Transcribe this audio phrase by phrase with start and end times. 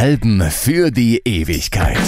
[0.00, 1.98] Alben für die Ewigkeit.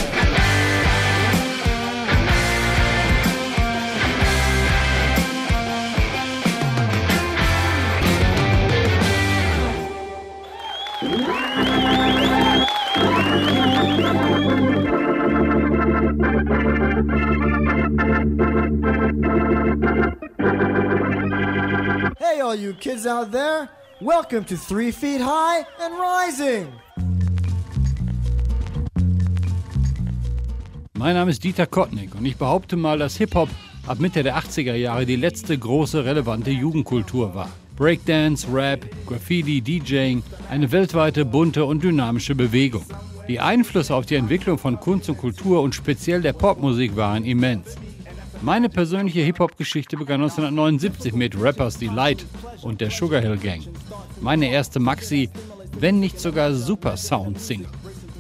[22.20, 23.68] Hey, all you kids out there!
[24.00, 26.72] Welcome to Three Feet High and Rising!
[31.00, 33.48] Mein Name ist Dieter Kottnick und ich behaupte mal, dass Hip-Hop
[33.86, 37.48] ab Mitte der 80er Jahre die letzte große relevante Jugendkultur war.
[37.74, 42.84] Breakdance, Rap, Graffiti, DJing, eine weltweite bunte und dynamische Bewegung.
[43.28, 47.76] Die Einflüsse auf die Entwicklung von Kunst und Kultur und speziell der Popmusik waren immens.
[48.42, 52.26] Meine persönliche Hip-Hop-Geschichte begann 1979 mit Rappers Delight
[52.60, 53.62] und der Sugar Hill Gang.
[54.20, 55.30] Meine erste Maxi,
[55.78, 57.68] wenn nicht sogar Super Sound Single.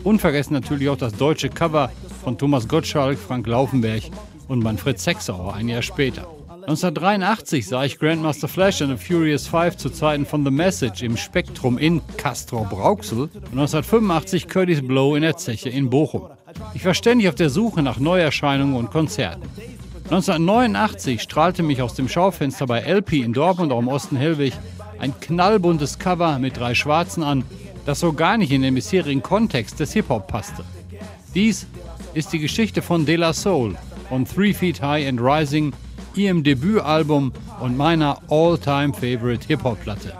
[0.02, 1.90] Unvergessen natürlich auch das deutsche Cover
[2.22, 4.02] von Thomas Gottschalk, Frank Laufenberg
[4.48, 6.26] und Manfred Sechsauer ein Jahr später.
[6.62, 11.16] 1983 sah ich Grandmaster Flash and the Furious Five zu Zeiten von The Message im
[11.16, 16.28] Spektrum in Castro Brauxel und 1985 Curtis Blow in der Zeche in Bochum.
[16.74, 19.42] Ich war ständig auf der Suche nach Neuerscheinungen und Konzerten.
[20.04, 24.52] 1989 strahlte mich aus dem Schaufenster bei LP in Dortmund, auch im Osten Hellwig,
[24.98, 27.44] ein knallbuntes Cover mit drei Schwarzen an,
[27.86, 30.64] das so gar nicht in den bisherigen Kontext des Hip-Hop passte.
[31.34, 31.66] Dies
[32.14, 33.76] ist die Geschichte von De La Soul,
[34.08, 35.72] von Three Feet High and Rising,
[36.14, 40.12] ihrem Debütalbum und meiner all-time favorite Hip-Hop-Platte.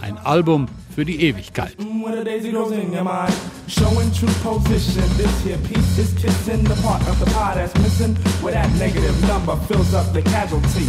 [0.00, 1.76] Ein Album für die Ewigkeit.
[1.78, 3.34] Mind,
[3.68, 5.02] showing true position.
[5.16, 9.14] This here piece is kissing the part of the pie that's missing, where that negative
[9.26, 10.86] number fills up the casualty.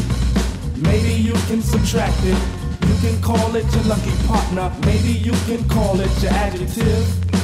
[0.78, 2.38] Maybe you can subtract it.
[2.88, 4.72] You can call it your lucky partner.
[4.86, 7.35] Maybe you can call it your adjective.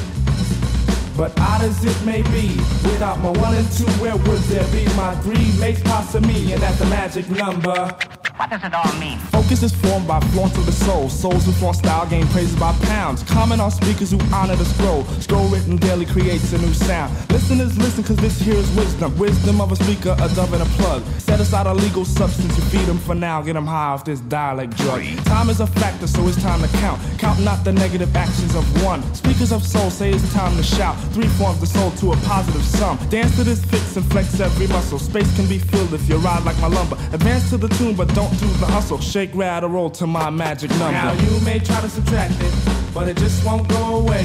[1.18, 4.86] But odd as it may be, without my one and two, where would there be
[4.96, 5.52] my three?
[5.60, 7.98] Makes pasta me, and that's the magic number.
[8.42, 9.20] What does it all mean?
[9.30, 11.10] Focus is formed by flaunt of the soul.
[11.10, 13.22] Souls who flaunt style gain praises by pounds.
[13.22, 15.04] Comment on speakers who honor the scroll.
[15.22, 17.14] Scroll written daily creates a new sound.
[17.30, 19.16] Listeners listen cause this here is wisdom.
[19.20, 21.04] Wisdom of a speaker, a dove and a plug.
[21.20, 23.44] Set aside a legal substance, you feed them for now.
[23.44, 25.04] Get them high off this dialect drug.
[25.26, 27.00] Time is a factor, so it's time to count.
[27.20, 29.04] Count not the negative actions of one.
[29.14, 30.98] Speakers of soul say it's time to shout.
[31.14, 32.98] Three forms the soul to a positive sum.
[33.10, 34.98] Dance to this fix and flex every muscle.
[34.98, 36.96] Space can be filled if you ride like my lumber.
[37.14, 39.00] Advance to the tune, but don't do the hustle.
[39.00, 40.92] Shake, rattle, roll to my magic number.
[40.92, 42.54] Now you may try to subtract it,
[42.94, 44.24] but it just won't go away.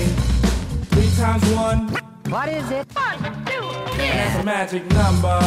[0.91, 1.89] Three times one,
[2.31, 2.87] What is it?
[2.95, 3.63] One, two,
[3.95, 4.09] three.
[4.09, 5.39] that's a magic number.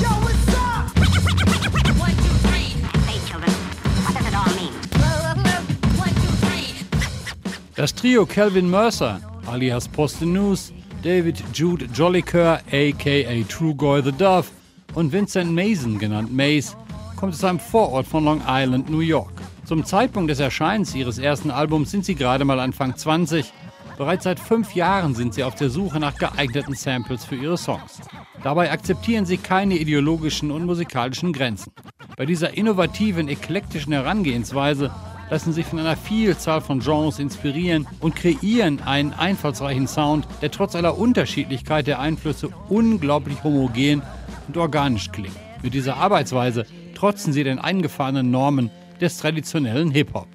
[0.00, 0.88] Yo, what's up?
[1.98, 2.70] One, two, three.
[3.06, 3.50] Hey, children,
[4.04, 4.72] what does it all mean?
[5.98, 7.74] One, two, three.
[7.76, 10.72] Das Trio Calvin Mercer, alias Posthumous,
[11.02, 14.50] David Jude Jollicoeur, aka Trugoy the Dove
[14.94, 16.76] und Vincent Mason, genannt Mace,
[17.16, 19.32] kommt aus einem Vorort von Long Island, New York.
[19.64, 23.52] Zum Zeitpunkt des Erscheinens ihres ersten Albums sind sie gerade mal Anfang 20.
[23.96, 28.00] Bereits seit fünf Jahren sind sie auf der Suche nach geeigneten Samples für ihre Songs.
[28.42, 31.72] Dabei akzeptieren sie keine ideologischen und musikalischen Grenzen.
[32.16, 34.90] Bei dieser innovativen, eklektischen Herangehensweise
[35.30, 40.76] lassen sich von einer Vielzahl von Genres inspirieren und kreieren einen einfallsreichen Sound, der trotz
[40.76, 44.02] aller Unterschiedlichkeit der Einflüsse unglaublich homogen
[44.46, 45.36] und organisch klingt.
[45.62, 50.28] Mit dieser Arbeitsweise trotzen sie den eingefahrenen Normen des traditionellen Hip-Hop.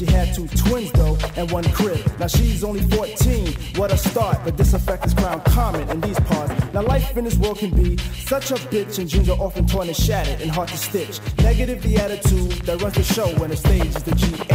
[0.00, 2.00] She had two twins though, and one crib.
[2.18, 3.52] Now she's only 14.
[3.76, 4.38] What a start!
[4.46, 6.54] But this effect is ground common in these parts.
[6.72, 9.88] Now life in this world can be such a bitch, and dreams are often torn
[9.88, 11.20] and shattered and hard to stitch.
[11.42, 14.49] Negative the attitude that runs the show when the stage is the G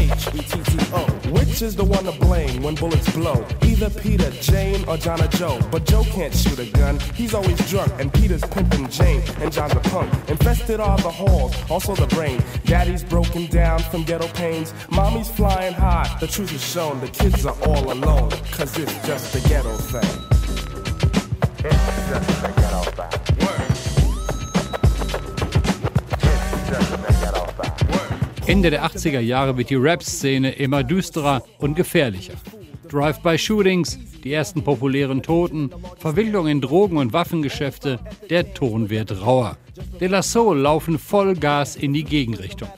[1.56, 3.48] Which is the one to blame when bullets blow?
[3.62, 5.58] Either Peter, Jane, or John or Joe.
[5.72, 9.72] But Joe can't shoot a gun, he's always drunk, and Peter's pimping Jane, and John's
[9.72, 10.12] a punk.
[10.28, 12.44] Infested are the halls, also the brain.
[12.66, 14.74] Daddy's broken down from ghetto pains.
[14.92, 19.32] Mommy's flying high, the truth is shown, the kids are all alone, cause it's just
[19.32, 20.12] the ghetto thing.
[21.64, 23.35] It's just the ghetto thing.
[28.48, 32.36] Ende der 80er Jahre wird die Rap-Szene immer düsterer und gefährlicher.
[32.90, 38.00] Drive-by-Shootings, die ersten populären Toten, Verwicklung in Drogen- und Waffengeschäfte,
[38.30, 39.58] der Ton wird rauer.
[40.00, 42.70] De La Soul laufen voll Gas in die Gegenrichtung.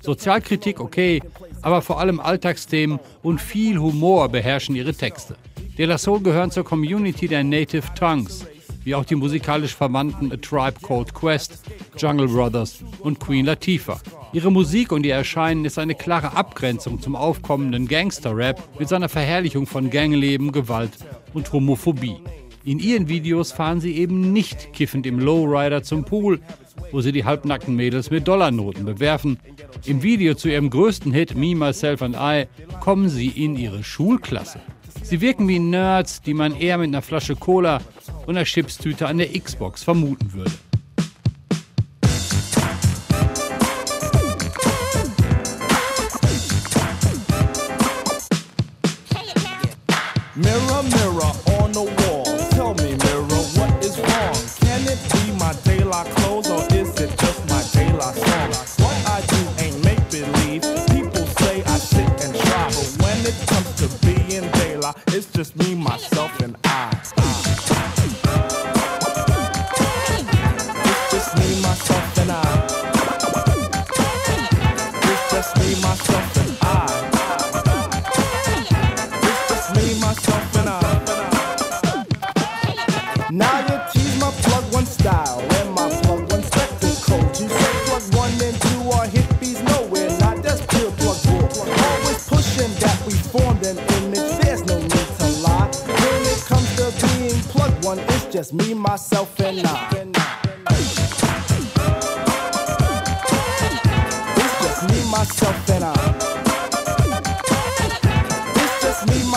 [0.00, 1.20] Sozialkritik okay,
[1.62, 5.36] aber vor allem Alltagsthemen und viel Humor beherrschen ihre Texte.
[5.76, 8.46] De La Soul gehören zur Community der Native Tongues.
[8.88, 11.62] wie auch die musikalisch verwandten A Tribe Called Quest,
[11.98, 14.00] Jungle Brothers und Queen Latifah.
[14.32, 19.66] Ihre Musik und ihr Erscheinen ist eine klare Abgrenzung zum aufkommenden Gangster-Rap mit seiner Verherrlichung
[19.66, 20.92] von Gangleben, Gewalt
[21.32, 22.16] und Homophobie.
[22.62, 26.40] In ihren Videos fahren sie eben nicht kiffend im Lowrider zum Pool,
[26.92, 29.38] wo sie die halbnackten Mädels mit Dollarnoten bewerfen.
[29.86, 32.44] Im Video zu ihrem größten Hit Me, Myself and I
[32.80, 34.60] kommen sie in ihre Schulklasse.
[35.02, 37.80] Sie wirken wie Nerds, die man eher mit einer Flasche Cola
[38.26, 40.52] und einer Chipstüte an der Xbox vermuten würde.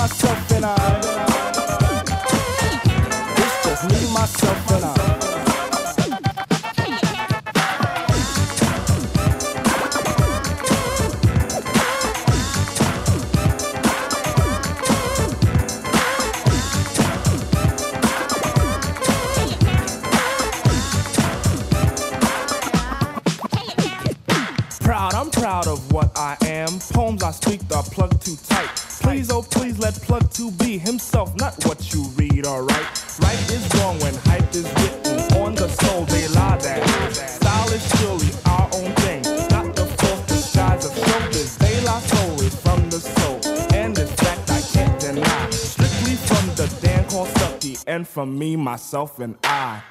[0.01, 1.10] Myself, and I.
[48.91, 49.81] myself, and I.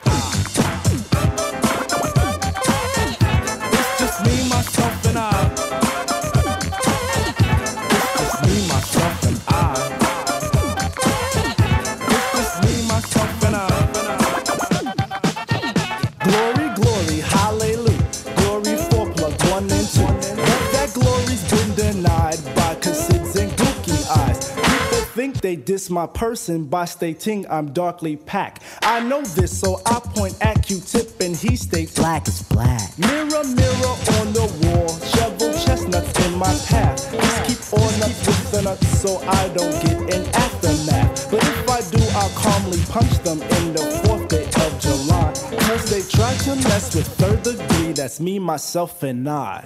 [25.91, 28.63] my person by stating I'm darkly packed.
[28.83, 32.97] I know this, so I point at Q-tip and he states black is black.
[32.99, 37.11] Mirror, mirror on the wall, shovel chestnuts in my path.
[37.13, 41.31] Just keep on up with the nuts so I don't get an aftermath.
[41.31, 45.33] But if I do, I'll calmly punch them in the fourth day of July.
[45.67, 49.63] Cause they try to mess with third degree, that's me, myself, and I.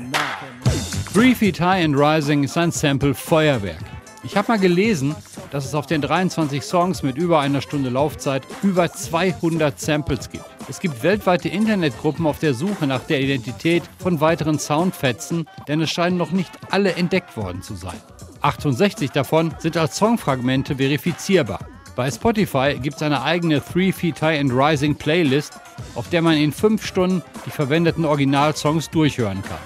[1.13, 3.79] Three Feet High and Rising ist ein Sample Feuerwerk.
[4.25, 5.15] Ich habe mal gelesen,
[5.51, 10.45] dass es auf den 23 Songs mit über einer Stunde Laufzeit über 200 Samples gibt.
[10.69, 15.91] Es gibt weltweite Internetgruppen auf der Suche nach der Identität von weiteren Soundfetzen, denn es
[15.91, 18.01] scheinen noch nicht alle entdeckt worden zu sein.
[18.41, 21.61] 68 davon sind als Songfragmente verifizierbar.
[21.97, 25.53] Bei Spotify gibt es eine eigene Three Feet High and Rising Playlist,
[25.95, 29.59] auf der man in 5 Stunden die verwendeten Originalsongs durchhören kann.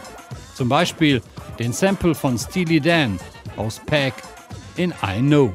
[0.54, 1.22] Zum Beispiel
[1.58, 3.18] den Sample von Steely Dan
[3.56, 4.14] aus Pack
[4.76, 5.52] in I Know.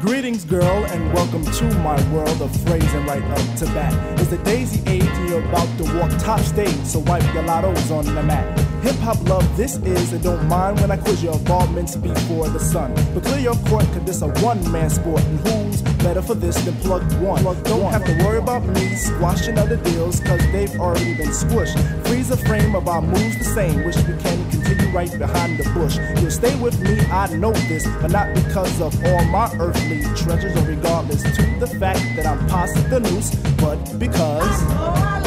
[0.00, 3.92] Greetings, girl, and welcome to my world of phrasing right up to bat.
[4.18, 7.90] It's the daisy age, and you're about to walk top stage, so wipe your lottos
[7.90, 8.58] on the mat.
[8.82, 12.58] Hip hop love, this is, and don't mind when I quiz your involvements before the
[12.58, 12.94] sun.
[13.12, 16.56] But clear your court, cause this a one man sport, and who's better for this
[16.64, 17.44] than plug one?
[17.44, 21.76] don't have to worry about me squashing other deals, cause they've already been squished.
[22.06, 25.68] Freeze the frame of our moves the same, wish we can continue right behind the
[25.74, 25.98] bush.
[26.18, 30.56] You'll stay with me, I know this, but not because of all my earthly treasures,
[30.56, 35.19] or regardless to the fact that I'm past the noose, but because.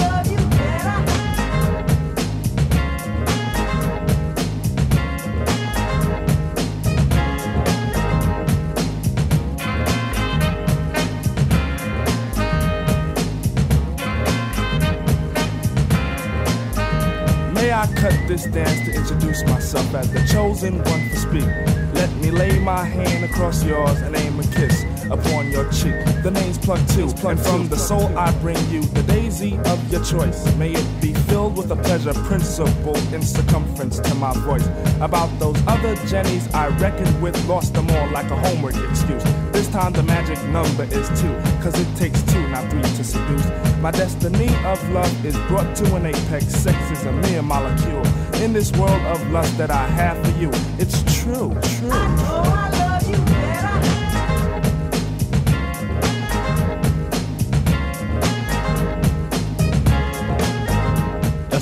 [18.48, 21.46] May I cut this dance to introduce myself as the chosen one to speak?
[21.94, 25.94] Let me lay my hand across yours and aim a kiss upon your cheek.
[26.24, 30.04] The name's Plug Two, and from the soul I bring you the daisy of your
[30.04, 30.46] choice.
[30.56, 34.68] May it be filled with a pleasure principle in circumference to my voice.
[35.00, 39.24] About those other Jennies I reckoned with, lost them all like a homework excuse.
[39.64, 43.46] This time the magic number is two, cause it takes two, not three to seduce.
[43.80, 46.48] My destiny of love is brought to an apex.
[46.48, 48.06] Sex is a mere molecule.
[48.44, 52.83] In this world of lust that I have for you, it's true, true.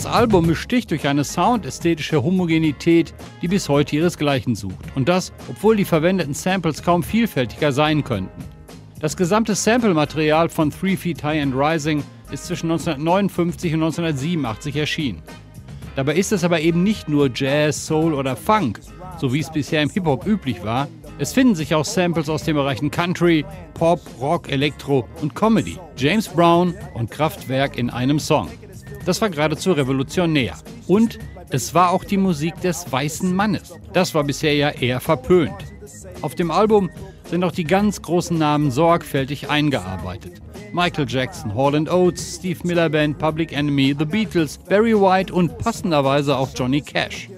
[0.02, 4.84] Das Album besticht durch eine soundästhetische Homogenität, die bis heute ihresgleichen sucht.
[4.96, 8.44] Und das, obwohl die verwendeten Samples kaum vielfältiger sein könnten.
[9.00, 15.22] Das gesamte Sample-Material von Three Feet High and Rising ist zwischen 1959 und 1987 erschienen.
[15.96, 18.80] Dabei ist es aber eben nicht nur Jazz, Soul oder Funk,
[19.20, 20.88] so wie es bisher im Hip-Hop üblich war.
[21.20, 25.78] Es finden sich auch Samples aus den Bereichen Country, Pop, Rock, Elektro und Comedy.
[25.96, 28.50] James Brown und Kraftwerk in einem Song.
[29.06, 30.56] Das war geradezu revolutionär.
[30.88, 33.74] Und es war auch die Musik des weißen Mannes.
[33.94, 35.56] Das war bisher ja eher verpönt.
[36.22, 36.90] Auf dem Album
[37.30, 40.42] sind auch die ganz großen Namen sorgfältig eingearbeitet.
[40.74, 46.38] Michael Jackson, Hall Oates, Steve Miller Band, Public Enemy, The Beatles, Barry White und passenderweise
[46.38, 47.30] auch Johnny Cash.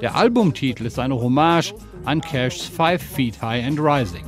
[0.00, 4.24] Der Albumtitel ist eine Hommage an Cashs Five Feet High and Rising.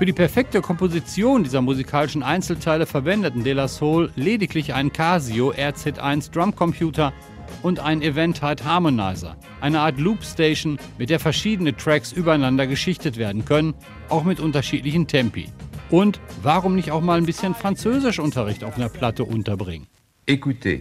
[0.00, 6.32] Für die perfekte Komposition dieser musikalischen Einzelteile verwendeten De La Soul lediglich einen Casio RZ1
[6.32, 7.12] Drumcomputer
[7.60, 13.74] und einen Eventide Harmonizer, eine Art Loopstation, mit der verschiedene Tracks übereinander geschichtet werden können,
[14.08, 15.50] auch mit unterschiedlichen Tempi.
[15.90, 19.86] Und warum nicht auch mal ein bisschen Französischunterricht auf einer Platte unterbringen?
[20.26, 20.80] Écoutez,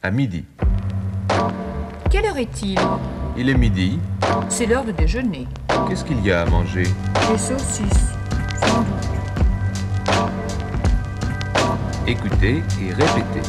[0.00, 0.46] à midi.
[2.10, 2.78] Quelle heure est-il
[3.36, 3.98] Il est midi.
[4.48, 5.46] C'est l'heure de déjeuner.
[5.86, 6.84] Qu'est-ce qu'il y a à manger
[7.30, 8.11] Des saucisses,
[12.12, 13.40] Écoutez et répétez.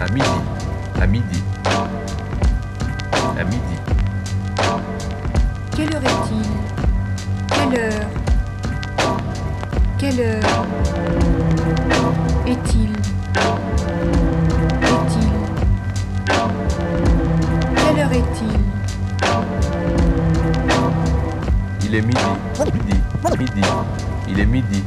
[0.00, 0.40] À midi.
[0.98, 1.42] À midi.
[3.38, 3.76] À midi.
[5.76, 6.46] Quelle heure est-il?
[7.46, 8.08] Quelle heure?
[9.98, 10.66] Quelle heure?
[12.46, 12.90] Est-il?
[14.82, 15.30] Est-il?
[17.76, 18.60] Quelle heure est-il?
[21.84, 22.18] Il est midi.
[22.72, 22.98] Midi.
[23.38, 23.62] Midi.
[24.26, 24.82] Il est midi.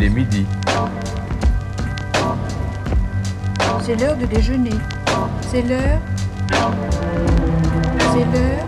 [0.00, 0.46] Il est midi.
[3.82, 4.70] C'est l'heure de déjeuner.
[5.42, 6.00] C'est l'heure.
[8.12, 8.66] C'est l'heure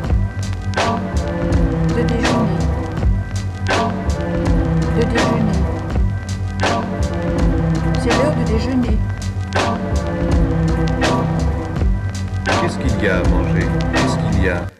[1.97, 2.59] de déjeuner.
[4.95, 5.59] De déjeuner.
[8.03, 8.99] C'est l'heure de déjeuner.
[12.61, 13.67] Qu'est-ce qu'il y a à manger?
[13.95, 14.72] Qu'est-ce qu'il y a?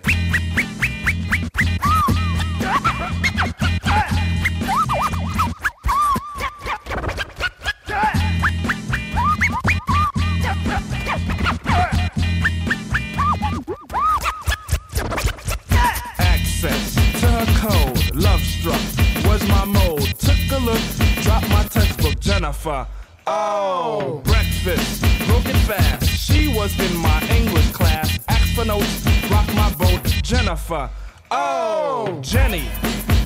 [27.53, 28.19] English class.
[28.29, 30.89] Asked for notes, rocked my boat, Jennifer.
[31.31, 32.65] Oh, Jenny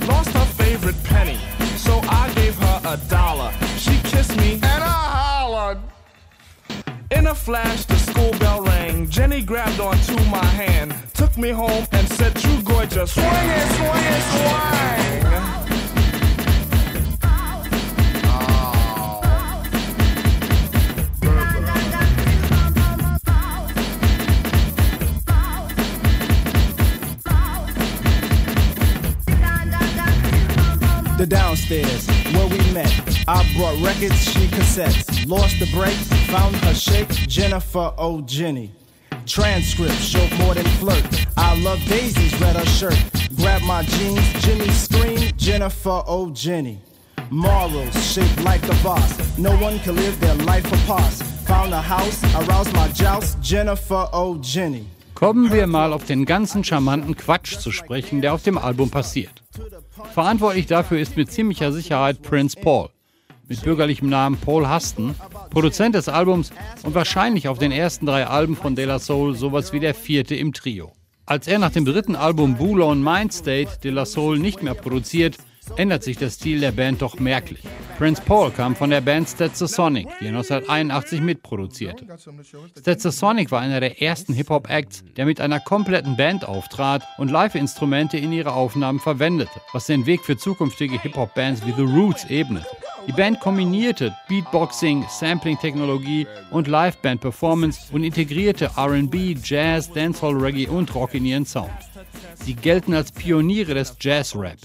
[0.05, 1.39] lost her favorite penny,
[1.77, 3.53] so I gave her a dollar.
[3.77, 5.79] She kissed me and I hollered.
[7.11, 9.09] In a flash, the school bell rang.
[9.09, 14.07] Jenny grabbed onto my hand, took me home, and said, True gorgeous, swing it, swing
[14.15, 15.66] it, swing.
[31.27, 32.91] Downstairs, where we met.
[33.27, 35.27] I brought records, she cassettes.
[35.27, 35.95] Lost the break,
[36.31, 38.21] found her shake, Jennifer O.
[38.21, 38.71] Jenny.
[39.25, 41.05] Transcript showed more than flirt.
[41.35, 42.97] I love daisies, read her shirt.
[43.35, 46.31] Grab my jeans, Jimmy scream, Jennifer O.
[46.31, 46.79] Jenny.
[47.29, 49.37] Morals shaped like a boss.
[49.37, 51.13] No one can live their life apart.
[51.47, 54.37] Found a house, aroused my joust, Jennifer O.
[54.41, 54.85] Jenny.
[55.13, 59.43] Kommen wir mal auf den ganzen charmanten Quatsch zu sprechen, der auf dem Album passiert.
[60.13, 62.89] Verantwortlich dafür ist mit ziemlicher Sicherheit Prince Paul,
[63.47, 65.15] mit bürgerlichem Namen Paul Huston,
[65.49, 66.51] Produzent des Albums
[66.83, 70.35] und wahrscheinlich auf den ersten drei Alben von De La Soul sowas wie der vierte
[70.35, 70.91] im Trio.
[71.25, 75.37] Als er nach dem dritten Album Bulo und Mindstate De La Soul nicht mehr produziert,
[75.75, 77.61] ändert sich der Stil der Band doch merklich.
[77.97, 82.05] Prince Paul kam von der Band Sonic, die er 1981 mitproduzierte.
[83.11, 88.31] Sonic war einer der ersten Hip-Hop-Acts, der mit einer kompletten Band auftrat und Live-Instrumente in
[88.31, 92.67] ihre Aufnahmen verwendete, was den Weg für zukünftige Hip-Hop-Bands wie The Roots ebnete.
[93.07, 101.13] Die Band kombinierte Beatboxing, Sampling-Technologie und Live-Band-Performance und integrierte RB, Jazz, Dancehall, Reggae und Rock
[101.13, 101.71] in ihren Sound.
[102.43, 104.57] Sie gelten als Pioniere des Jazz-Rap.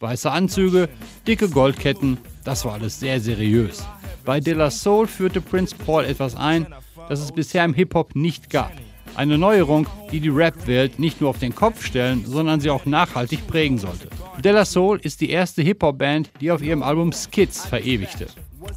[0.00, 0.88] Weiße Anzüge,
[1.26, 3.86] dicke Goldketten, das war alles sehr seriös.
[4.24, 6.66] Bei De La Soul führte Prince Paul etwas ein,
[7.10, 8.72] das es bisher im Hip-Hop nicht gab.
[9.14, 13.46] Eine Neuerung, die die Rap-Welt nicht nur auf den Kopf stellen, sondern sie auch nachhaltig
[13.46, 14.08] prägen sollte.
[14.42, 18.28] De La Soul ist die erste Hip-Hop-Band, die auf ihrem Album Skits verewigte.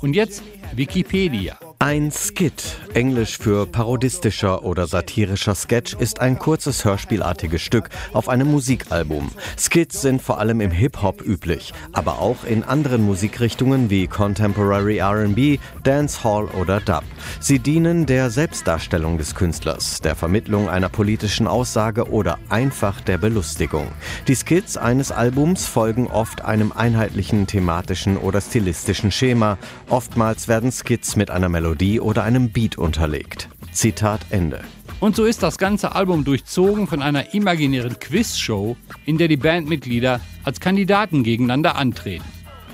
[0.01, 0.43] Und jetzt
[0.75, 1.57] Wikipedia.
[1.85, 8.49] Ein Skit, englisch für parodistischer oder satirischer Sketch, ist ein kurzes hörspielartiges Stück auf einem
[8.49, 9.29] Musikalbum.
[9.59, 15.59] Skits sind vor allem im Hip-Hop üblich, aber auch in anderen Musikrichtungen wie Contemporary RB,
[15.83, 17.03] Dancehall oder Dub.
[17.41, 23.89] Sie dienen der Selbstdarstellung des Künstlers, der Vermittlung einer politischen Aussage oder einfach der Belustigung.
[24.29, 29.57] Die Skits eines Albums folgen oft einem einheitlichen thematischen oder stilistischen Schema.
[29.89, 33.49] Oftmals werden Skits mit einer Melodie Melodie oder einem Beat unterlegt.
[33.71, 34.63] Zitat Ende.
[34.99, 40.19] Und so ist das ganze Album durchzogen von einer imaginären Quizshow, in der die Bandmitglieder
[40.43, 42.25] als Kandidaten gegeneinander antreten.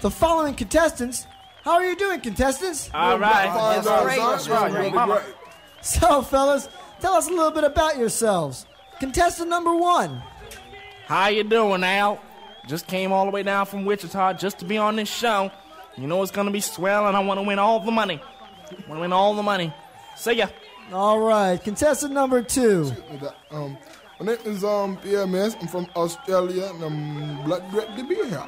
[0.01, 1.25] The following contestants.
[1.63, 2.89] How are you doing, contestants?
[2.93, 3.49] All right.
[3.83, 4.19] That's great.
[4.19, 5.21] That's right.
[5.81, 8.65] So, fellas, tell us a little bit about yourselves.
[8.99, 10.21] Contestant number one.
[11.07, 12.19] How you doing, Al?
[12.67, 15.51] Just came all the way down from Wichita just to be on this show.
[15.97, 18.21] You know it's gonna be swell, and I want to win all the money.
[18.87, 19.73] Want to win all the money.
[20.15, 20.47] See ya.
[20.91, 22.91] All right, contestant number two.
[23.51, 23.77] Um,
[24.19, 25.55] my name is um PMS.
[25.61, 28.45] I'm from Australia, and I'm blood great to be here.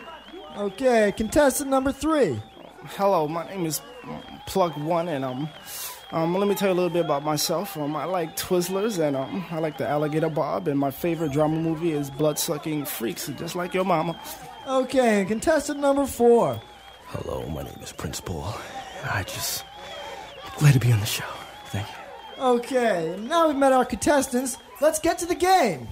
[0.57, 2.41] Okay, contestant number three.
[2.97, 5.47] Hello, my name is um, Plug One, and um,
[6.11, 7.77] um, let me tell you a little bit about myself.
[7.77, 11.55] Um, I like Twizzlers, and um, I like the Alligator Bob, and my favorite drama
[11.55, 14.19] movie is Blood Sucking Freaks, just like your mama.
[14.67, 16.59] Okay, contestant number four.
[17.07, 18.53] Hello, my name is Prince Paul.
[19.03, 19.63] I just
[20.57, 21.23] glad to be on the show.
[21.71, 22.43] Thank you.
[22.43, 24.57] Okay, now we've met our contestants.
[24.79, 25.87] Let's get to the game.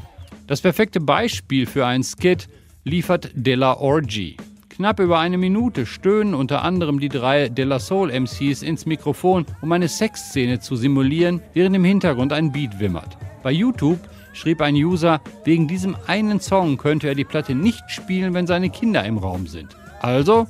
[0.47, 2.47] Das perfekte Beispiel für einen Skit
[2.83, 4.35] liefert Della Orgy.
[4.69, 9.71] Knapp über eine Minute stöhnen unter anderem die drei Della Soul MCs ins Mikrofon, um
[9.73, 13.17] eine Sexszene zu simulieren, während im Hintergrund ein Beat wimmert.
[13.43, 13.99] Bei YouTube
[14.33, 18.69] schrieb ein User, wegen diesem einen Song könnte er die Platte nicht spielen, wenn seine
[18.69, 19.75] Kinder im Raum sind.
[20.01, 20.47] Also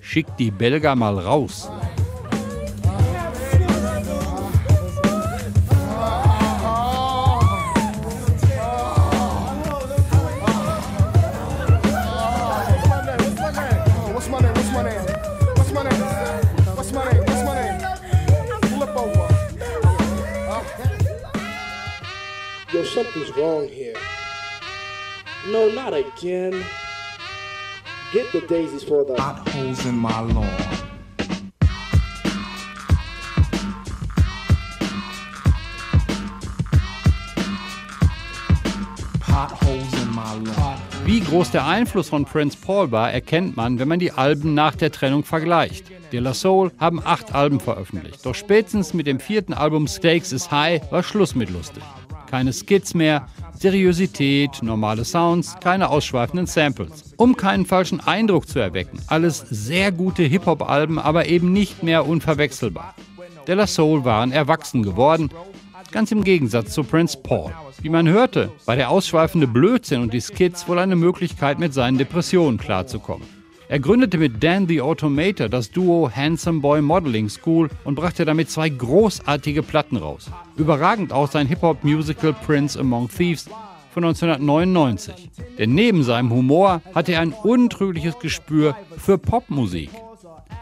[0.00, 1.70] schickt die Belger mal raus.
[23.30, 23.94] Something's wrong here.
[25.48, 26.64] No, not again.
[28.12, 30.48] Get the daisies for the potholes in my lawn.
[39.20, 40.78] Potholes in my lawn.
[41.04, 44.74] Wie groß der Einfluss von Prince Paul war, erkennt man, wenn man die Alben nach
[44.76, 45.86] der Trennung vergleicht.
[46.12, 50.50] De La Soul haben acht Alben veröffentlicht, doch spätestens mit dem vierten Album Stakes is
[50.50, 51.82] High war Schluss mit lustig.
[52.30, 53.26] Keine Skits mehr,
[53.58, 57.12] Seriosität, normale Sounds, keine ausschweifenden Samples.
[57.16, 62.94] Um keinen falschen Eindruck zu erwecken, alles sehr gute Hip-Hop-Alben, aber eben nicht mehr unverwechselbar.
[63.48, 65.30] De La Soul waren erwachsen geworden,
[65.90, 67.52] ganz im Gegensatz zu Prince Paul.
[67.82, 71.98] Wie man hörte, war der ausschweifende Blödsinn und die Skits wohl eine Möglichkeit, mit seinen
[71.98, 73.39] Depressionen klarzukommen.
[73.70, 78.50] Er gründete mit Dan the Automator das Duo Handsome Boy Modeling School und brachte damit
[78.50, 80.28] zwei großartige Platten raus.
[80.56, 83.48] Überragend auch sein Hip-Hop-Musical Prince Among Thieves
[83.94, 85.30] von 1999.
[85.56, 89.90] Denn neben seinem Humor hatte er ein untrügliches Gespür für Popmusik.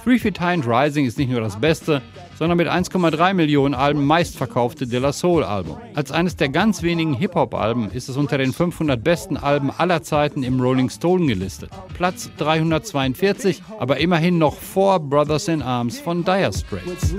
[0.09, 2.01] And Rising ist nicht nur das beste,
[2.39, 5.77] sondern mit 1,3 Millionen Alben meistverkaufte De La Soul Album.
[5.95, 10.45] Als eines der ganz wenigen Hip-Hop-Alben ist es unter den 500 besten Alben aller Zeiten
[10.45, 11.71] im Rolling Stone gelistet.
[11.93, 17.13] Platz 342, aber immerhin noch vor Brothers in Arms von Dire Straits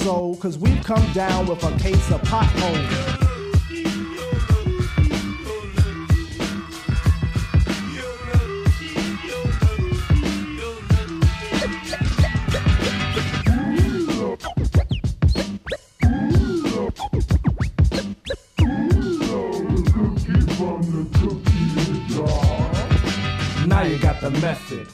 [0.00, 3.16] episode, cause we've come down with a case of potholes.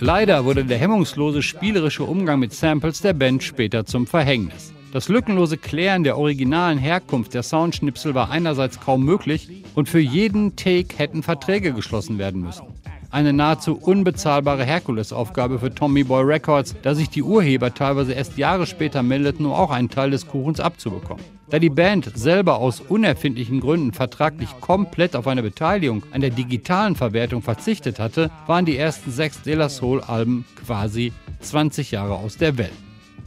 [0.01, 4.76] Leider wurde der hemmungslose spielerische Umgang mit Samples der Band später zum Verhängnis.
[4.97, 10.57] Das lückenlose Klären der originalen Herkunft der Soundschnipsel war einerseits kaum möglich und für jeden
[10.57, 12.65] Take hätten Verträge geschlossen werden müssen.
[13.11, 18.65] Eine nahezu unbezahlbare Herkulesaufgabe für Tommy Boy Records, da sich die Urheber teilweise erst Jahre
[18.65, 21.23] später meldeten, um auch einen Teil des Kuchens abzubekommen.
[21.51, 26.97] Da die Band selber aus unerfindlichen Gründen vertraglich komplett auf eine Beteiligung an der digitalen
[26.97, 32.57] Verwertung verzichtet hatte, waren die ersten sechs De La Soul-Alben quasi 20 Jahre aus der
[32.57, 32.73] Welt.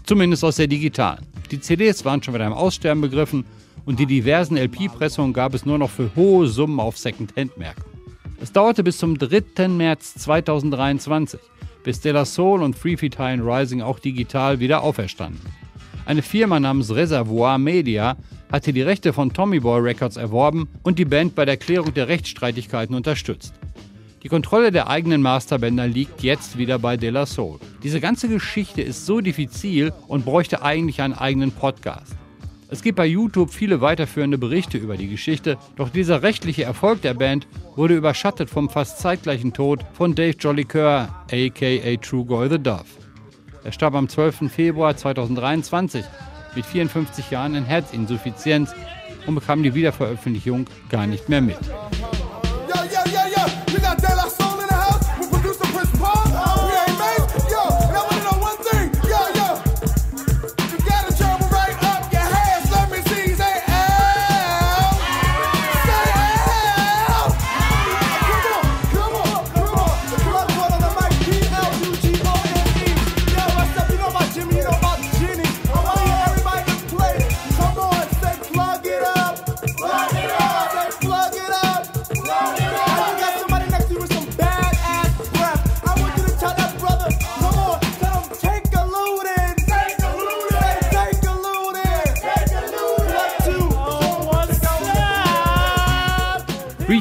[0.09, 1.28] Zumindest aus der digitalen.
[1.51, 3.45] Die CDs waren schon wieder im Aussterben begriffen
[3.85, 7.99] und die diversen LP-Pressungen gab es nur noch für hohe Summen auf Second-Hand-Märkten.
[8.39, 9.67] Es dauerte bis zum 3.
[9.67, 11.39] März 2023,
[11.83, 15.41] bis De La Soul und Free Feet High Rising auch digital wieder auferstanden.
[16.05, 18.15] Eine Firma namens Reservoir Media
[18.51, 22.07] hatte die Rechte von Tommy Boy Records erworben und die Band bei der Klärung der
[22.07, 23.53] Rechtsstreitigkeiten unterstützt.
[24.21, 27.57] Die Kontrolle der eigenen Masterbänder liegt jetzt wieder bei De La Soul.
[27.83, 32.17] Diese ganze Geschichte ist so diffizil und bräuchte eigentlich einen eigenen Podcast.
[32.69, 37.13] Es gibt bei YouTube viele weiterführende Berichte über die Geschichte, doch dieser rechtliche Erfolg der
[37.13, 42.83] Band wurde überschattet vom fast zeitgleichen Tod von Dave Jollicoeur, aka Trugoy the Dove.
[43.63, 44.51] Er starb am 12.
[44.51, 46.03] Februar 2023
[46.55, 48.75] mit 54 Jahren an Herzinsuffizienz
[49.25, 51.57] und bekam die Wiederveröffentlichung gar nicht mehr mit.
[53.71, 54.18] You got that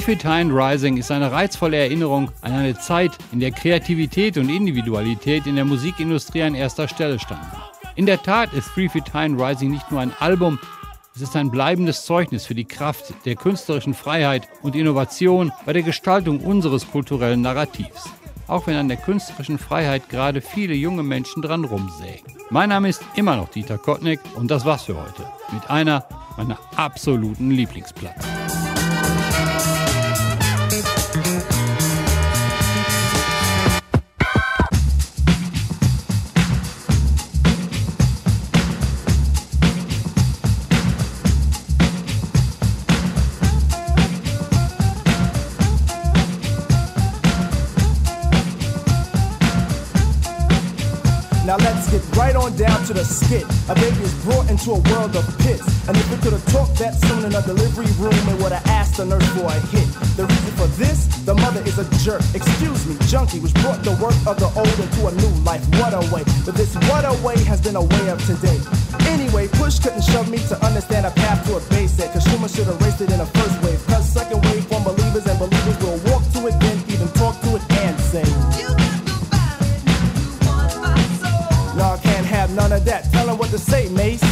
[0.08, 5.54] and Rising ist eine reizvolle Erinnerung an eine Zeit, in der Kreativität und Individualität in
[5.54, 7.44] der Musikindustrie an erster Stelle standen.
[7.94, 10.58] In der Tat ist Free Fit High Rising nicht nur ein Album,
[11.14, 15.82] es ist ein bleibendes Zeugnis für die Kraft der künstlerischen Freiheit und Innovation bei der
[15.82, 18.08] Gestaltung unseres kulturellen Narrativs.
[18.46, 22.32] Auch wenn an der künstlerischen Freiheit gerade viele junge Menschen dran rumsägen.
[22.48, 25.26] Mein Name ist immer noch Dieter Kottnick und das war's für heute.
[25.52, 26.06] Mit einer
[26.38, 28.47] meiner absoluten Lieblingsplatten.
[53.18, 53.44] Skit.
[53.68, 55.66] A baby is brought into a world of pits.
[55.88, 58.66] And if we could have talked that soon in a delivery room, it would have
[58.66, 59.88] asked the nurse for a hit.
[60.16, 62.22] The reason for this, the mother is a jerk.
[62.34, 65.64] Excuse me, junkie, which brought the work of the old into a new life.
[65.80, 66.22] What a way.
[66.46, 68.58] But this what a way has been a way of today.
[69.08, 72.66] Anyway, push couldn't shove me to understand a path to a base Cause Schumer should
[72.66, 73.84] have raced it in a first wave.
[73.86, 76.17] Cause second wave from believers and believers will walk
[83.58, 84.27] to say, Mace.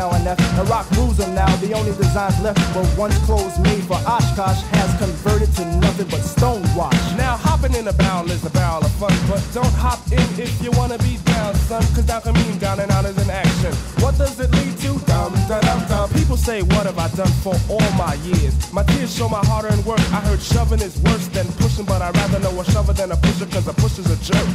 [0.00, 0.38] Now and F.
[0.56, 0.86] The rock
[1.20, 1.50] him now.
[1.56, 6.22] The only designs left were once clothes made for Oshkosh has converted to nothing but
[6.24, 7.00] stonewash.
[7.18, 10.52] Now hopping in a barrel is a barrel of fun, but don't hop in if
[10.64, 11.82] you wanna be down, son.
[11.94, 13.72] Cause down can mean down and out is an action.
[14.02, 14.90] What does it lead to?
[15.10, 16.08] Dum da dum dum.
[16.10, 18.54] People say, What have I done for all my years?
[18.72, 20.00] My tears show my hard earned work.
[20.16, 23.16] I heard shoving is worse than pushing, but I'd rather know a shover than a
[23.16, 24.48] pusher, cause a pusher's a jerk.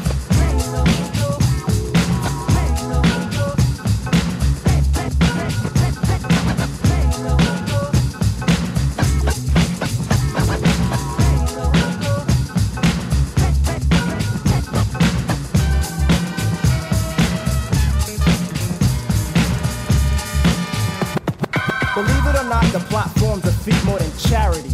[23.66, 24.70] Feat more than charity.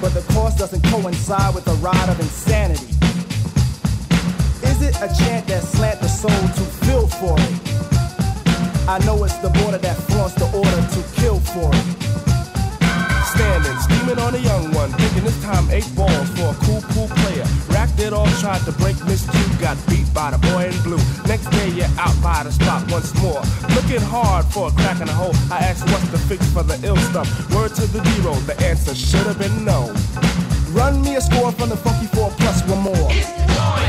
[0.00, 2.88] But the course doesn't coincide with the ride of insanity.
[4.64, 8.88] Is it a chant that slant the soul to feel for it?
[8.88, 12.31] I know it's the border that flaunts the order to kill for it.
[13.34, 17.08] Standing, scheming on a young one, thinking this time eight balls for a cool, cool
[17.08, 17.46] player.
[17.68, 21.00] Racked it all, tried to break Miss Two, got beat by the boy in blue.
[21.26, 23.40] Next day you're out by the spot once more.
[23.74, 25.34] Looking hard for a crack in the hole.
[25.50, 27.28] I asked what's the fix for the ill stuff.
[27.54, 29.94] Word to the zero, the answer should have been no.
[30.72, 33.08] Run me a score from the Funky 4 plus one more.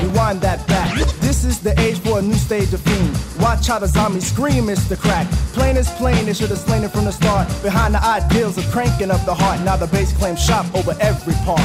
[0.04, 0.94] Rewind that back.
[1.20, 3.13] This is the age for a new stage of fiend.
[3.54, 4.98] The zombies scream, Mr.
[4.98, 5.30] Crack.
[5.54, 7.48] Plain is plain, they should have slain it from the start.
[7.62, 11.34] Behind the ideals of cranking up the heart, now the bass claims shop over every
[11.46, 11.62] part.